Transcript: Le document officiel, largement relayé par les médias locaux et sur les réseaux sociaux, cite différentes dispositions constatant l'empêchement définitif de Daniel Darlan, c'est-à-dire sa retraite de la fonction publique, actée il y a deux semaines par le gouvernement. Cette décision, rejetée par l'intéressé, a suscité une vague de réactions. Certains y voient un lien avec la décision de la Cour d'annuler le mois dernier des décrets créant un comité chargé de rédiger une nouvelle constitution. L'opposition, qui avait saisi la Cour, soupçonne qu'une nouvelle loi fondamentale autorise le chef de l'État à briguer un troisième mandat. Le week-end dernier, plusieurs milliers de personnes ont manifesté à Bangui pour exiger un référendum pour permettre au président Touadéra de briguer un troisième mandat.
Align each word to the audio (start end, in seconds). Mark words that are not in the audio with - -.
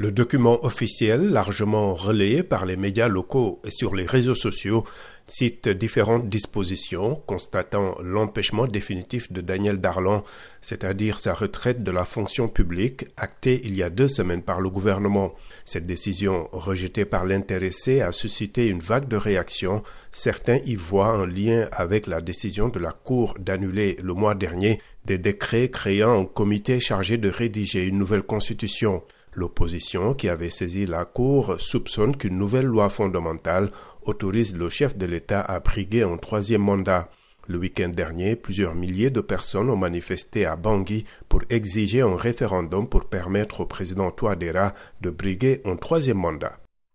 Le 0.00 0.12
document 0.12 0.64
officiel, 0.64 1.30
largement 1.30 1.92
relayé 1.92 2.44
par 2.44 2.66
les 2.66 2.76
médias 2.76 3.08
locaux 3.08 3.60
et 3.64 3.72
sur 3.72 3.96
les 3.96 4.06
réseaux 4.06 4.36
sociaux, 4.36 4.84
cite 5.26 5.68
différentes 5.68 6.28
dispositions 6.28 7.16
constatant 7.26 7.96
l'empêchement 8.00 8.68
définitif 8.68 9.32
de 9.32 9.40
Daniel 9.40 9.80
Darlan, 9.80 10.22
c'est-à-dire 10.60 11.18
sa 11.18 11.34
retraite 11.34 11.82
de 11.82 11.90
la 11.90 12.04
fonction 12.04 12.46
publique, 12.46 13.06
actée 13.16 13.60
il 13.64 13.74
y 13.74 13.82
a 13.82 13.90
deux 13.90 14.06
semaines 14.06 14.44
par 14.44 14.60
le 14.60 14.70
gouvernement. 14.70 15.34
Cette 15.64 15.86
décision, 15.86 16.48
rejetée 16.52 17.04
par 17.04 17.24
l'intéressé, 17.24 18.00
a 18.00 18.12
suscité 18.12 18.68
une 18.68 18.78
vague 18.78 19.08
de 19.08 19.16
réactions. 19.16 19.82
Certains 20.12 20.60
y 20.64 20.76
voient 20.76 21.08
un 21.08 21.26
lien 21.26 21.66
avec 21.72 22.06
la 22.06 22.20
décision 22.20 22.68
de 22.68 22.78
la 22.78 22.92
Cour 22.92 23.34
d'annuler 23.40 23.96
le 24.00 24.14
mois 24.14 24.36
dernier 24.36 24.80
des 25.06 25.18
décrets 25.18 25.70
créant 25.70 26.20
un 26.20 26.24
comité 26.24 26.78
chargé 26.78 27.16
de 27.16 27.28
rédiger 27.28 27.84
une 27.84 27.98
nouvelle 27.98 28.22
constitution. 28.22 29.02
L'opposition, 29.38 30.14
qui 30.14 30.28
avait 30.28 30.50
saisi 30.50 30.84
la 30.84 31.04
Cour, 31.04 31.60
soupçonne 31.60 32.16
qu'une 32.16 32.36
nouvelle 32.36 32.66
loi 32.66 32.88
fondamentale 32.88 33.70
autorise 34.02 34.52
le 34.52 34.68
chef 34.68 34.96
de 34.96 35.06
l'État 35.06 35.40
à 35.40 35.60
briguer 35.60 36.02
un 36.02 36.16
troisième 36.16 36.62
mandat. 36.62 37.08
Le 37.46 37.56
week-end 37.56 37.90
dernier, 37.90 38.34
plusieurs 38.34 38.74
milliers 38.74 39.10
de 39.10 39.20
personnes 39.20 39.70
ont 39.70 39.76
manifesté 39.76 40.44
à 40.44 40.56
Bangui 40.56 41.04
pour 41.28 41.42
exiger 41.50 42.00
un 42.00 42.16
référendum 42.16 42.88
pour 42.88 43.04
permettre 43.04 43.60
au 43.60 43.66
président 43.66 44.10
Touadéra 44.10 44.74
de 45.02 45.10
briguer 45.10 45.60
un 45.64 45.76
troisième 45.76 46.18
mandat. 46.18 46.58